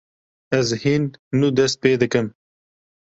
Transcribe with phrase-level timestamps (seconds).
[0.57, 1.03] Ez hîn
[1.39, 2.27] nû dest pê dikim.